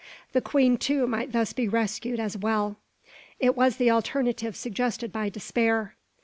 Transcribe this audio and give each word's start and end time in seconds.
The 0.31 0.41
queen, 0.41 0.77
too, 0.77 1.05
might 1.05 1.31
thus 1.31 1.53
be 1.53 1.67
rescued 1.67 2.19
as 2.19 2.35
well. 2.35 2.77
It 3.39 3.55
was 3.55 3.77
the 3.77 3.91
alternative 3.91 4.55
suggested 4.55 5.11
by 5.11 5.29
despair. 5.29 5.95